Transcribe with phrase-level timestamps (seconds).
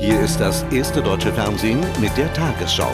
[0.00, 2.92] Hier ist das erste deutsche Fernsehen mit der Tagesschau.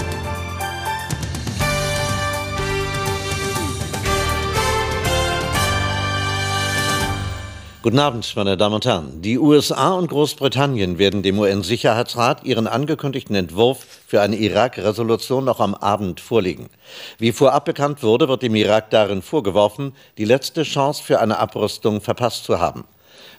[7.82, 9.21] Guten Abend, meine Damen und Herren.
[9.21, 15.75] Die USA und Großbritannien werden dem UN-Sicherheitsrat ihren angekündigten Entwurf für eine Irak-Resolution noch am
[15.75, 16.71] Abend vorlegen.
[17.18, 22.00] Wie vorab bekannt wurde, wird dem Irak darin vorgeworfen, die letzte Chance für eine Abrüstung
[22.00, 22.84] verpasst zu haben.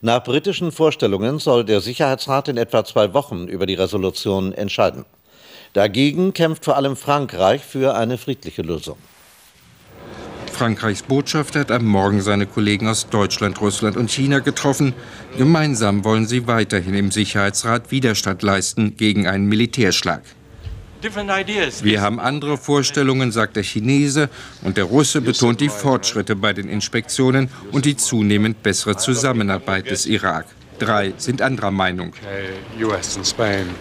[0.01, 5.05] Nach britischen Vorstellungen soll der Sicherheitsrat in etwa zwei Wochen über die Resolution entscheiden.
[5.73, 8.97] Dagegen kämpft vor allem Frankreich für eine friedliche Lösung.
[10.51, 14.93] Frankreichs Botschafter hat am Morgen seine Kollegen aus Deutschland, Russland und China getroffen.
[15.37, 20.21] Gemeinsam wollen sie weiterhin im Sicherheitsrat Widerstand leisten gegen einen Militärschlag.
[21.83, 24.29] Wir haben andere Vorstellungen, sagt der Chinese,
[24.63, 30.07] und der Russe betont die Fortschritte bei den Inspektionen und die zunehmend bessere Zusammenarbeit des
[30.07, 30.45] Irak.
[30.79, 32.13] Drei sind anderer Meinung.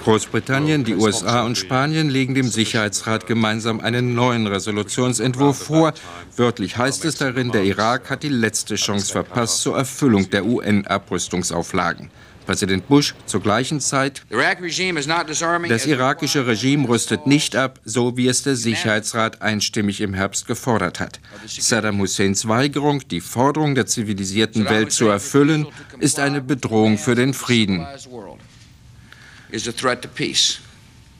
[0.04, 5.94] Großbritannien, die USA und Spanien legen dem Sicherheitsrat gemeinsam einen neuen Resolutionsentwurf vor.
[6.36, 12.10] Wörtlich heißt es darin, der Irak hat die letzte Chance verpasst zur Erfüllung der UN-Abrüstungsauflagen.
[12.46, 14.22] Präsident Bush zur gleichen Zeit,
[15.68, 21.00] das irakische Regime rüstet nicht ab, so wie es der Sicherheitsrat einstimmig im Herbst gefordert
[21.00, 21.20] hat.
[21.46, 25.66] Saddam Husseins Weigerung, die Forderung der zivilisierten Welt zu erfüllen,
[26.00, 27.86] ist eine Bedrohung für den Frieden.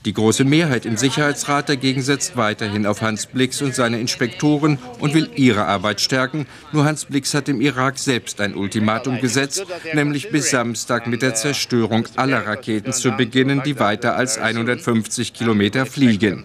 [0.04, 5.14] Die große Mehrheit im Sicherheitsrat dagegen setzt weiterhin auf Hans Blix und seine Inspektoren und
[5.14, 6.46] will ihre Arbeit stärken.
[6.72, 11.34] Nur Hans Blix hat im Irak selbst ein Ultimatum gesetzt, nämlich bis Samstag mit der
[11.34, 16.44] Zerstörung aller Raketen zu beginnen, die weiter als 150 Kilometer fliegen.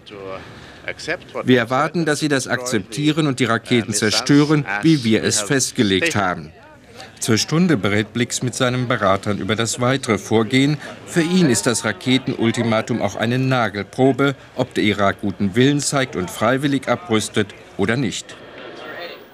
[1.44, 6.50] Wir erwarten, dass Sie das akzeptieren und die Raketen zerstören, wie wir es festgelegt haben.
[7.20, 10.78] Zur Stunde berät Blix mit seinen Beratern über das weitere Vorgehen.
[11.04, 16.30] Für ihn ist das Raketenultimatum auch eine Nagelprobe, ob der Irak guten Willen zeigt und
[16.30, 18.34] freiwillig abrüstet oder nicht.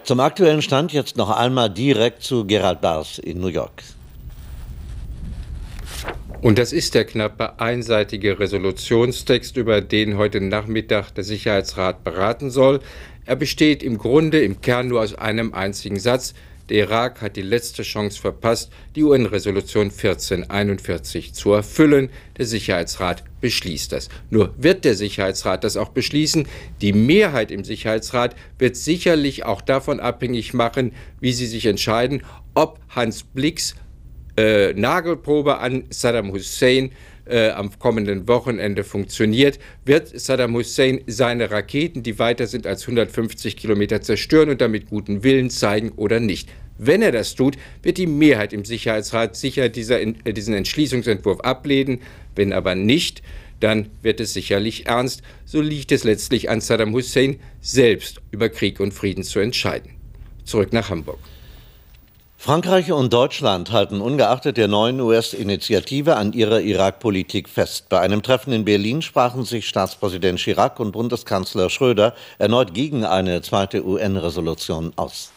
[0.03, 3.85] Zum aktuellen Stand jetzt noch einmal direkt zu Gerald Bars in New York.
[6.43, 12.81] Und das ist der knappe einseitige Resolutionstext, über den heute Nachmittag der Sicherheitsrat beraten soll.
[13.27, 16.35] Er besteht im Grunde im Kern nur aus einem einzigen Satz.
[16.69, 22.11] Der Irak hat die letzte Chance verpasst, die UN-Resolution 1441 zu erfüllen.
[22.39, 24.09] Der Sicherheitsrat beschließt das.
[24.31, 26.49] Nur wird der Sicherheitsrat das auch beschließen?
[26.81, 32.23] Die Mehrheit im Sicherheitsrat wird sicherlich auch davon abhängig machen, wie sie sich entscheiden,
[32.55, 33.77] ob Hans Blix
[34.37, 36.91] äh, Nagelprobe an Saddam Hussein
[37.27, 43.57] äh, am kommenden Wochenende funktioniert, wird Saddam Hussein seine Raketen, die weiter sind als 150
[43.57, 46.49] Kilometer, zerstören und damit guten Willen zeigen oder nicht.
[46.79, 52.01] Wenn er das tut, wird die Mehrheit im Sicherheitsrat sicher dieser, äh, diesen Entschließungsentwurf ablehnen.
[52.35, 53.23] Wenn aber nicht,
[53.61, 55.23] dann wird es sicherlich ernst.
[55.45, 59.93] So liegt es letztlich an Saddam Hussein selbst über Krieg und Frieden zu entscheiden.
[60.45, 61.19] Zurück nach Hamburg.
[62.39, 67.89] Frankreich und Deutschland halten ungeachtet der neuen US-Initiative an ihrer Irak-Politik fest.
[67.89, 73.41] Bei einem Treffen in Berlin sprachen sich Staatspräsident Chirac und Bundeskanzler Schröder erneut gegen eine
[73.41, 75.33] zweite UN-Resolution aus.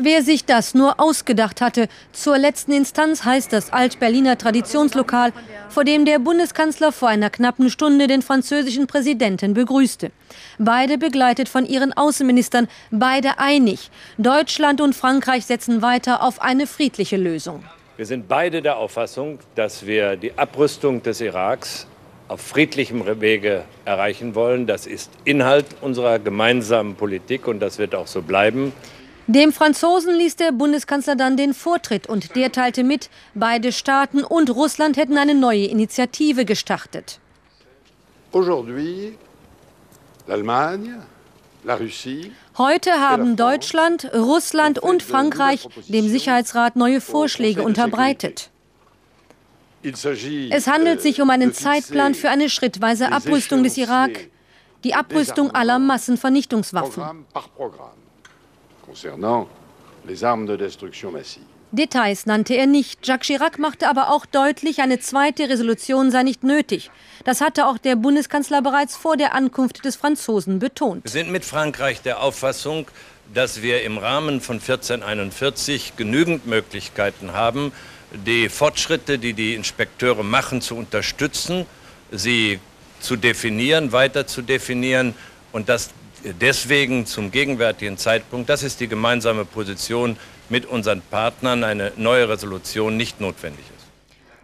[0.00, 5.32] Wer sich das nur ausgedacht hatte, zur letzten Instanz heißt das Alt-Berliner Traditionslokal,
[5.68, 10.12] vor dem der Bundeskanzler vor einer knappen Stunde den französischen Präsidenten begrüßte.
[10.60, 13.90] Beide begleitet von ihren Außenministern, beide einig.
[14.18, 17.64] Deutschland und Frankreich setzen weiter auf eine friedliche Lösung.
[17.96, 21.88] Wir sind beide der Auffassung, dass wir die Abrüstung des Iraks
[22.28, 24.68] auf friedlichem Wege erreichen wollen.
[24.68, 28.72] Das ist Inhalt unserer gemeinsamen Politik und das wird auch so bleiben.
[29.30, 34.48] Dem Franzosen ließ der Bundeskanzler dann den Vortritt und der teilte mit, beide Staaten und
[34.48, 37.20] Russland hätten eine neue Initiative gestartet.
[42.56, 48.48] Heute haben Deutschland, Russland und Frankreich dem Sicherheitsrat neue Vorschläge unterbreitet.
[49.82, 54.30] Es handelt sich um einen Zeitplan für eine schrittweise Abrüstung des Irak,
[54.84, 57.26] die Abrüstung aller Massenvernichtungswaffen
[61.70, 63.06] Details nannte er nicht.
[63.06, 66.90] Jacques Chirac machte aber auch deutlich, eine zweite Resolution sei nicht nötig.
[67.24, 71.04] Das hatte auch der Bundeskanzler bereits vor der Ankunft des Franzosen betont.
[71.04, 72.86] Wir sind mit Frankreich der Auffassung,
[73.34, 77.72] dass wir im Rahmen von 1441 genügend Möglichkeiten haben,
[78.12, 81.66] die Fortschritte, die die Inspekteure machen, zu unterstützen,
[82.10, 82.60] sie
[83.00, 85.14] zu definieren, weiter zu definieren
[85.52, 85.90] und dass
[86.40, 90.16] deswegen zum gegenwärtigen Zeitpunkt, das ist die gemeinsame Position
[90.48, 93.86] mit unseren Partnern, eine neue Resolution nicht notwendig ist.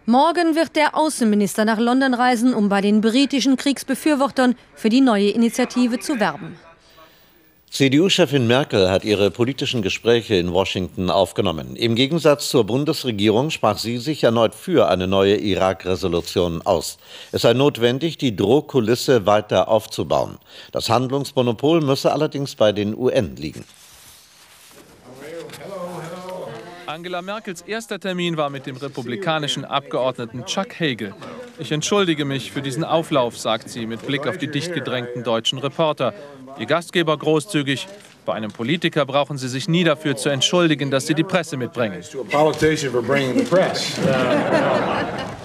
[0.07, 5.29] Morgen wird der Außenminister nach London reisen, um bei den britischen Kriegsbefürwortern für die neue
[5.29, 6.59] Initiative zu werben.
[7.75, 11.75] CDU-Chefin Merkel hat ihre politischen Gespräche in Washington aufgenommen.
[11.75, 16.97] Im Gegensatz zur Bundesregierung sprach sie sich erneut für eine neue Irak-Resolution aus.
[17.33, 20.37] Es sei notwendig, die Drohkulisse weiter aufzubauen.
[20.71, 23.65] Das Handlungsmonopol müsse allerdings bei den UN liegen.
[26.85, 31.13] Angela Merkels erster Termin war mit dem republikanischen Abgeordneten Chuck Hagel.
[31.57, 35.57] Ich entschuldige mich für diesen Auflauf, sagt sie mit Blick auf die dicht gedrängten deutschen
[35.57, 36.13] Reporter.
[36.59, 37.87] Ihr Gastgeber großzügig.
[38.25, 42.01] Bei einem Politiker brauchen Sie sich nie dafür zu entschuldigen, dass Sie die Presse mitbringen.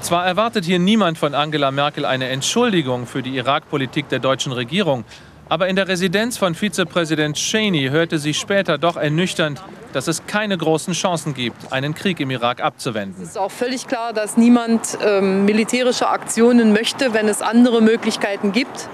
[0.00, 5.04] Zwar erwartet hier niemand von Angela Merkel eine Entschuldigung für die Irak-Politik der deutschen Regierung,
[5.50, 9.60] aber in der Residenz von Vizepräsident Cheney hörte sie später doch ernüchternd,
[9.92, 13.20] dass es keine großen Chancen gibt, einen Krieg im Irak abzuwenden.
[13.20, 18.52] Es ist auch völlig klar, dass niemand ähm, militärische Aktionen möchte, wenn es andere Möglichkeiten
[18.52, 18.88] gibt.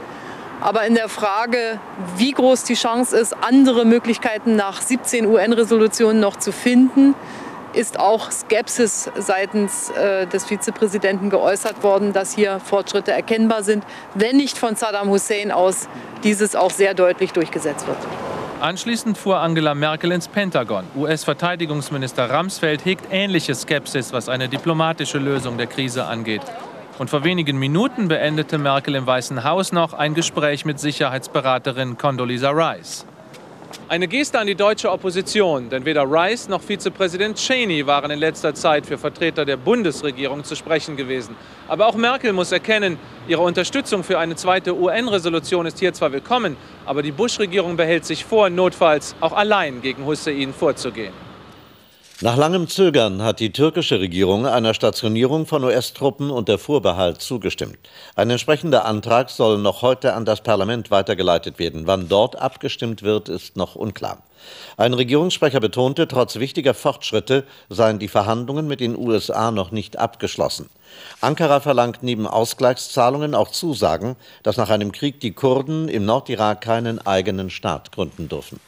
[0.62, 1.78] Aber in der Frage,
[2.16, 7.14] wie groß die Chance ist, andere Möglichkeiten nach 17 UN-Resolutionen noch zu finden,
[7.76, 13.84] ist auch Skepsis seitens äh, des Vizepräsidenten geäußert worden, dass hier Fortschritte erkennbar sind,
[14.14, 15.88] wenn nicht von Saddam Hussein aus
[16.24, 17.98] dieses auch sehr deutlich durchgesetzt wird.
[18.60, 20.84] Anschließend fuhr Angela Merkel ins Pentagon.
[20.96, 26.40] US-Verteidigungsminister Ramsfeld hegt ähnliche Skepsis, was eine diplomatische Lösung der Krise angeht.
[26.98, 32.50] Und vor wenigen Minuten beendete Merkel im Weißen Haus noch ein Gespräch mit Sicherheitsberaterin Condoleezza
[32.50, 33.04] Rice.
[33.88, 38.54] Eine Geste an die deutsche Opposition, denn weder Rice noch Vizepräsident Cheney waren in letzter
[38.54, 41.36] Zeit für Vertreter der Bundesregierung zu sprechen gewesen.
[41.68, 42.98] Aber auch Merkel muss erkennen,
[43.28, 48.24] ihre Unterstützung für eine zweite UN-Resolution ist hier zwar willkommen, aber die Bush-Regierung behält sich
[48.24, 51.25] vor, notfalls auch allein gegen Hussein vorzugehen.
[52.22, 57.76] Nach langem Zögern hat die türkische Regierung einer Stationierung von US-Truppen unter Vorbehalt zugestimmt.
[58.14, 61.86] Ein entsprechender Antrag soll noch heute an das Parlament weitergeleitet werden.
[61.86, 64.22] Wann dort abgestimmt wird, ist noch unklar.
[64.78, 70.70] Ein Regierungssprecher betonte, trotz wichtiger Fortschritte seien die Verhandlungen mit den USA noch nicht abgeschlossen.
[71.20, 76.98] Ankara verlangt neben Ausgleichszahlungen auch Zusagen, dass nach einem Krieg die Kurden im Nordirak keinen
[77.06, 78.58] eigenen Staat gründen dürfen.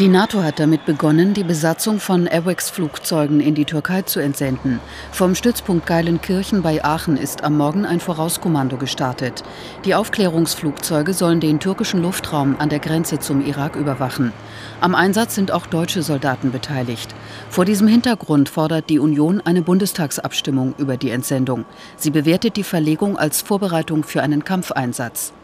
[0.00, 4.80] Die NATO hat damit begonnen, die Besatzung von Airwax-Flugzeugen in die Türkei zu entsenden.
[5.12, 9.42] Vom Stützpunkt Geilenkirchen bei Aachen ist am Morgen ein Vorauskommando gestartet.
[9.84, 14.32] Die Aufklärungsflugzeuge sollen den türkischen Luftraum an der Grenze zum Irak überwachen.
[14.80, 17.14] Am Einsatz sind auch deutsche Soldaten beteiligt.
[17.50, 21.66] Vor diesem Hintergrund fordert die Union eine Bundestagsabstimmung über die Entsendung.
[21.98, 25.34] Sie bewertet die Verlegung als Vorbereitung für einen Kampfeinsatz.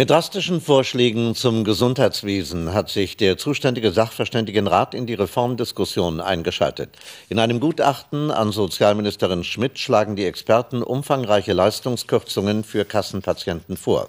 [0.00, 6.88] Mit drastischen Vorschlägen zum Gesundheitswesen hat sich der zuständige Sachverständigenrat in die Reformdiskussion eingeschaltet.
[7.28, 14.08] In einem Gutachten an Sozialministerin Schmidt schlagen die Experten umfangreiche Leistungskürzungen für Kassenpatienten vor.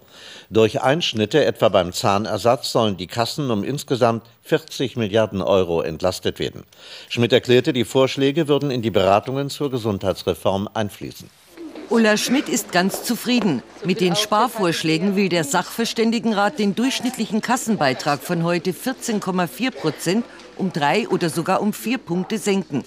[0.49, 6.63] Durch Einschnitte etwa beim Zahnersatz sollen die Kassen um insgesamt 40 Milliarden Euro entlastet werden.
[7.09, 11.29] Schmidt erklärte, die Vorschläge würden in die Beratungen zur Gesundheitsreform einfließen.
[11.91, 13.61] Ulla Schmidt ist ganz zufrieden.
[13.83, 21.09] Mit den Sparvorschlägen will der Sachverständigenrat den durchschnittlichen Kassenbeitrag von heute 14,4 Prozent um drei
[21.09, 22.85] oder sogar um vier Punkte senken.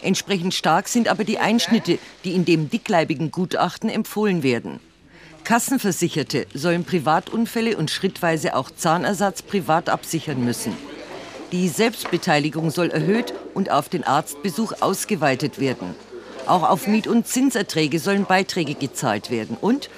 [0.00, 4.80] Entsprechend stark sind aber die Einschnitte, die in dem dickleibigen Gutachten empfohlen werden.
[5.44, 10.74] Kassenversicherte sollen Privatunfälle und schrittweise auch Zahnersatz privat absichern müssen.
[11.52, 15.94] Die Selbstbeteiligung soll erhöht und auf den Arztbesuch ausgeweitet werden.
[16.46, 19.56] Auch auf Miet- und Zinserträge sollen Beiträge gezahlt werden.
[19.60, 19.90] Und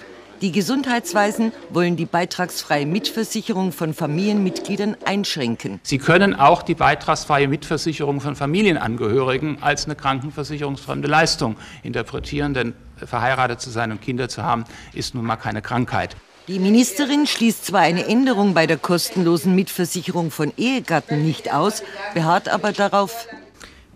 [0.42, 5.78] die Gesundheitsweisen wollen die beitragsfreie Mitversicherung von Familienmitgliedern einschränken.
[5.84, 13.60] Sie können auch die beitragsfreie Mitversicherung von Familienangehörigen als eine krankenversicherungsfremde Leistung interpretieren, denn verheiratet
[13.60, 16.16] zu sein und Kinder zu haben, ist nun mal keine Krankheit.
[16.48, 21.84] Die Ministerin schließt zwar eine Änderung bei der kostenlosen Mitversicherung von Ehegatten nicht aus,
[22.14, 23.28] beharrt aber darauf,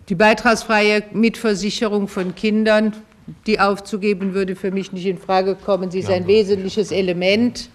[0.09, 2.93] die beitragsfreie Mitversicherung von Kindern,
[3.45, 5.91] die aufzugeben, würde für mich nicht in Frage kommen.
[5.91, 7.69] Sie ist ein wesentliches Element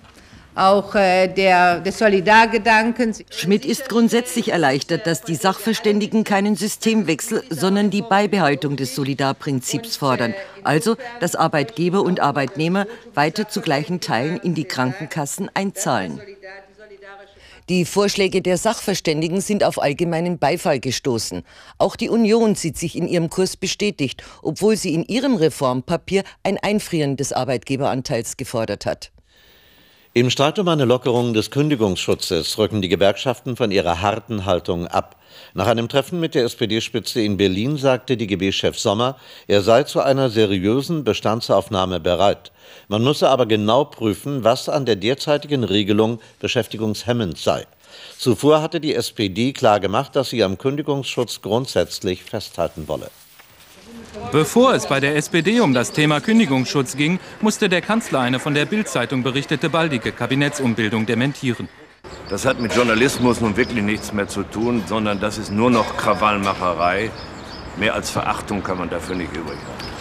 [0.55, 3.25] auch äh, der, des Solidargedankens.
[3.31, 10.35] Schmidt ist grundsätzlich erleichtert, dass die Sachverständigen keinen Systemwechsel, sondern die Beibehaltung des Solidarprinzips fordern.
[10.63, 16.21] Also, dass Arbeitgeber und Arbeitnehmer weiter zu gleichen Teilen in die Krankenkassen einzahlen.
[17.69, 21.45] Die Vorschläge der Sachverständigen sind auf allgemeinen Beifall gestoßen.
[21.79, 26.59] Auch die Union sieht sich in ihrem Kurs bestätigt, obwohl sie in ihrem Reformpapier ein
[26.59, 29.13] Einfrieren des Arbeitgeberanteils gefordert hat.
[30.15, 35.17] Im Streit um eine Lockerung des Kündigungsschutzes rücken die Gewerkschaften von ihrer harten Haltung ab.
[35.55, 39.17] Nach einem Treffen mit der SPD-Spitze in Berlin sagte DGB-Chef Sommer,
[39.47, 42.53] er sei zu einer seriösen Bestandsaufnahme bereit.
[42.89, 47.67] Man müsse aber genau prüfen, was an der derzeitigen Regelung beschäftigungshemmend sei.
[48.19, 53.11] Zuvor hatte die SPD klargemacht, dass sie am Kündigungsschutz grundsätzlich festhalten wolle.
[54.31, 58.55] Bevor es bei der SPD um das Thema Kündigungsschutz ging, musste der Kanzler eine von
[58.55, 61.69] der Bild-Zeitung berichtete baldige Kabinettsumbildung dementieren.
[62.29, 65.97] Das hat mit Journalismus nun wirklich nichts mehr zu tun, sondern das ist nur noch
[65.97, 67.11] Krawallmacherei.
[67.79, 69.93] Mehr als Verachtung kann man dafür nicht übrig haben.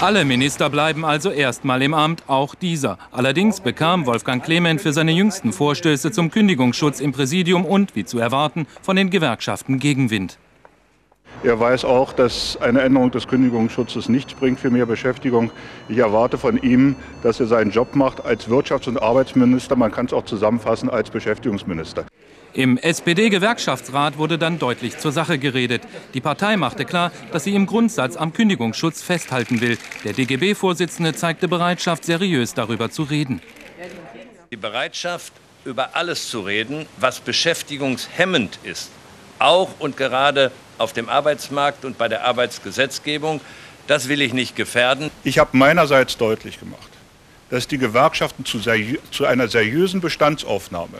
[0.00, 2.98] Alle Minister bleiben also erstmal im Amt, auch dieser.
[3.12, 8.18] Allerdings bekam Wolfgang Clement für seine jüngsten Vorstöße zum Kündigungsschutz im Präsidium und, wie zu
[8.18, 10.38] erwarten, von den Gewerkschaften Gegenwind.
[11.44, 15.50] Er weiß auch, dass eine Änderung des Kündigungsschutzes nichts bringt für mehr Beschäftigung.
[15.90, 19.76] Ich erwarte von ihm, dass er seinen Job macht als Wirtschafts- und Arbeitsminister.
[19.76, 22.06] Man kann es auch zusammenfassen als Beschäftigungsminister.
[22.54, 25.82] Im SPD-Gewerkschaftsrat wurde dann deutlich zur Sache geredet.
[26.14, 29.76] Die Partei machte klar, dass sie im Grundsatz am Kündigungsschutz festhalten will.
[30.02, 33.42] Der DGB-Vorsitzende zeigte Bereitschaft, seriös darüber zu reden.
[34.50, 35.34] Die Bereitschaft,
[35.66, 38.90] über alles zu reden, was beschäftigungshemmend ist,
[39.38, 43.40] auch und gerade auf dem Arbeitsmarkt und bei der Arbeitsgesetzgebung.
[43.86, 45.10] Das will ich nicht gefährden.
[45.24, 46.88] Ich habe meinerseits deutlich gemacht,
[47.50, 48.60] dass die Gewerkschaften zu,
[49.10, 50.98] zu einer seriösen Bestandsaufnahme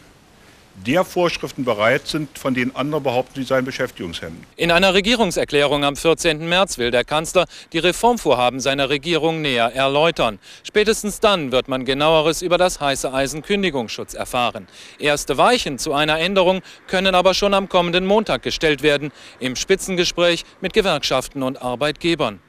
[0.75, 4.45] der Vorschriften bereit sind, von denen andere behaupten, sie seien beschäftigungshemmend.
[4.57, 6.49] In einer Regierungserklärung am 14.
[6.49, 10.39] März will der Kanzler die Reformvorhaben seiner Regierung näher erläutern.
[10.63, 14.67] Spätestens dann wird man genaueres über das heiße Eisen Kündigungsschutz erfahren.
[14.99, 20.45] Erste Weichen zu einer Änderung können aber schon am kommenden Montag gestellt werden, im Spitzengespräch
[20.61, 22.41] mit Gewerkschaften und Arbeitgebern.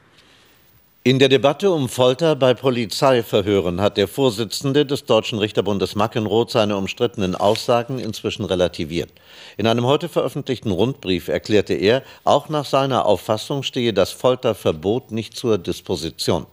[1.08, 6.78] In der Debatte um Folter bei Polizeiverhören hat der Vorsitzende des Deutschen Richterbundes Mackenroth seine
[6.78, 9.12] umstrittenen Aussagen inzwischen relativiert.
[9.56, 15.38] In einem heute veröffentlichten Rundbrief erklärte er, auch nach seiner Auffassung stehe das Folterverbot nicht
[15.38, 16.48] zur Disposition.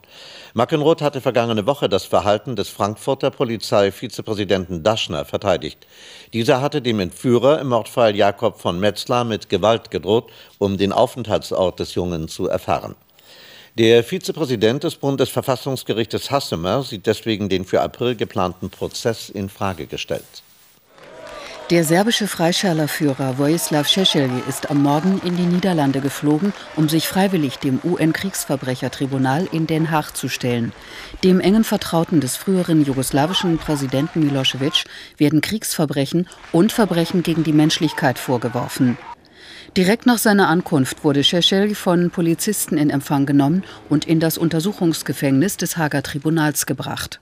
[0.53, 5.87] Mackenroth hatte vergangene Woche das Verhalten des Frankfurter Polizeivizepräsidenten Daschner verteidigt.
[6.35, 10.29] Dieser hatte dem Entführer im Mordfall Jakob von Metzler mit Gewalt gedroht,
[10.59, 12.97] um den Aufenthaltsort des Jungen zu erfahren.
[13.79, 20.43] Der Vizepräsident des Bundesverfassungsgerichtes Hassemer sieht deswegen den für April geplanten Prozess in Frage gestellt.
[21.71, 27.61] Der serbische Freischärlerführer Vojislav Šešelj ist am Morgen in die Niederlande geflogen, um sich freiwillig
[27.61, 30.75] dem UN-Kriegsverbrechertribunal in Den Haag zu stellen.
[31.25, 34.85] Dem engen Vertrauten des früheren jugoslawischen Präsidenten Milosevic
[35.17, 38.99] werden Kriegsverbrechen und Verbrechen gegen die Menschlichkeit vorgeworfen.
[39.77, 45.57] Direkt nach seiner Ankunft wurde Shechel von Polizisten in Empfang genommen und in das Untersuchungsgefängnis
[45.57, 47.21] des Hager Tribunals gebracht.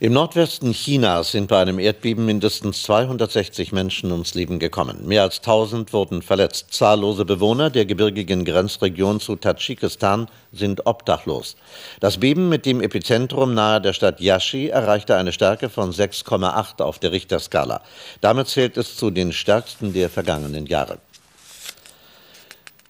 [0.00, 5.08] Im Nordwesten Chinas sind bei einem Erdbeben mindestens 260 Menschen ums Leben gekommen.
[5.08, 6.66] Mehr als 1000 wurden verletzt.
[6.72, 11.56] Zahllose Bewohner der gebirgigen Grenzregion zu Tadschikistan sind obdachlos.
[11.98, 17.00] Das Beben mit dem Epizentrum nahe der Stadt Yashi erreichte eine Stärke von 6,8 auf
[17.00, 17.82] der Richterskala.
[18.20, 20.98] Damit zählt es zu den stärksten der vergangenen Jahre.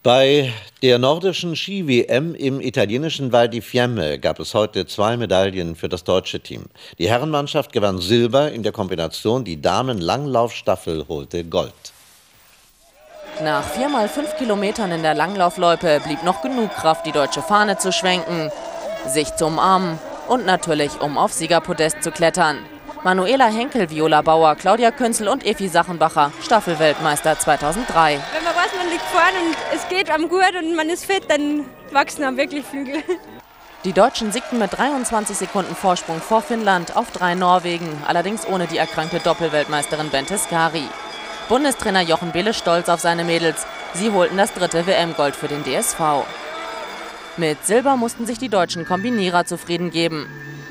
[0.08, 0.50] Bei
[0.80, 6.02] der nordischen Ski-WM im italienischen Val di Fiemme gab es heute zwei Medaillen für das
[6.02, 6.64] deutsche Team.
[6.98, 11.74] Die Herrenmannschaft gewann Silber in der Kombination, die Damen-Langlaufstaffel holte Gold.
[13.42, 17.92] Nach viermal fünf Kilometern in der Langlaufloipe blieb noch genug Kraft, die deutsche Fahne zu
[17.92, 18.50] schwenken,
[19.06, 22.56] sich zu umarmen und natürlich, um auf Siegerpodest zu klettern.
[23.04, 28.18] Manuela Henkel, Viola Bauer, Claudia Künzel und Effi Sachenbacher, Staffelweltmeister 2003.
[28.32, 31.22] Wenn man weiß, man liegt vorne und es geht am gut und man ist fit,
[31.28, 33.02] dann wachsen am wirklich Flügel.
[33.84, 38.78] Die Deutschen siegten mit 23 Sekunden Vorsprung vor Finnland auf drei Norwegen, allerdings ohne die
[38.78, 40.82] erkrankte Doppelweltmeisterin Bente Skari.
[41.48, 43.66] Bundestrainer Jochen Behle stolz auf seine Mädels.
[43.94, 46.00] Sie holten das dritte WM-Gold für den DSV.
[47.36, 50.26] Mit Silber mussten sich die deutschen Kombinierer zufrieden geben.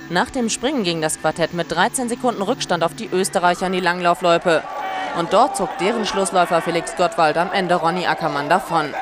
[0.09, 3.81] Nach dem Springen ging das Quartett mit 13 Sekunden Rückstand auf die Österreicher in die
[3.81, 4.63] Langlaufloipe.
[5.19, 8.93] Und dort zog deren Schlussläufer Felix Gottwald am Ende Ronny Ackermann davon.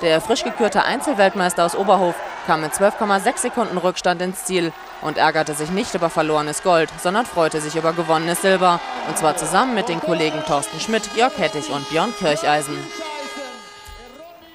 [0.00, 2.14] Der frisch gekürte Einzelweltmeister aus Oberhof
[2.46, 7.26] kam mit 12,6 Sekunden Rückstand ins Ziel und ärgerte sich nicht über verlorenes Gold, sondern
[7.26, 8.80] freute sich über gewonnenes Silber.
[9.08, 12.76] Und zwar zusammen mit den Kollegen Thorsten Schmidt, Jörg Hettich und Björn Kircheisen.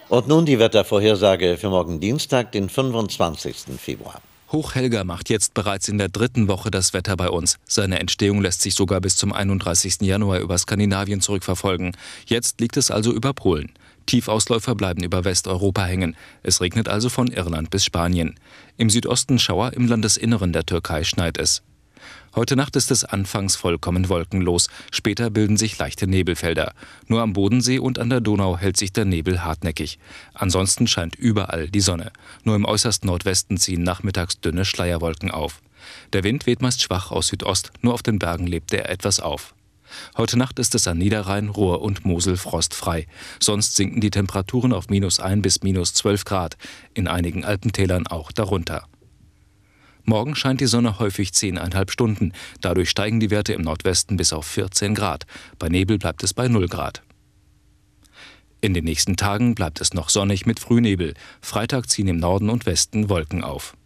[0.08, 3.66] Und nun die Wettervorhersage für morgen Dienstag, den 25.
[3.78, 4.22] Februar.
[4.52, 7.58] Hochhelga macht jetzt bereits in der dritten Woche das Wetter bei uns.
[7.68, 10.02] Seine Entstehung lässt sich sogar bis zum 31.
[10.02, 11.96] Januar über Skandinavien zurückverfolgen.
[12.26, 13.72] Jetzt liegt es also über Polen.
[14.08, 16.16] Tiefausläufer bleiben über Westeuropa hängen.
[16.42, 18.40] Es regnet also von Irland bis Spanien.
[18.76, 21.62] Im Südosten Schauer, im Landesinneren der Türkei schneit es.
[22.36, 26.74] Heute Nacht ist es anfangs vollkommen wolkenlos, später bilden sich leichte Nebelfelder.
[27.08, 29.98] Nur am Bodensee und an der Donau hält sich der Nebel hartnäckig.
[30.36, 32.12] Ansonsten scheint überall die Sonne.
[32.44, 35.62] Nur im äußersten Nordwesten ziehen nachmittags dünne Schleierwolken auf.
[36.14, 39.56] Der Wind weht meist schwach aus Südost, nur auf den Bergen lebt er etwas auf.
[40.16, 43.08] Heute Nacht ist es an Niederrhein, Ruhr und Mosel frostfrei.
[43.40, 46.58] Sonst sinken die Temperaturen auf minus 1 bis minus 12 Grad,
[46.94, 48.88] in einigen Alpentälern auch darunter.
[50.10, 52.34] Morgen scheint die Sonne häufig zehneinhalb Stunden.
[52.62, 55.28] Dadurch steigen die Werte im Nordwesten bis auf 14 Grad.
[55.60, 57.04] Bei Nebel bleibt es bei 0 Grad.
[58.60, 61.14] In den nächsten Tagen bleibt es noch sonnig mit Frühnebel.
[61.42, 63.78] Freitag ziehen im Norden und Westen Wolken auf.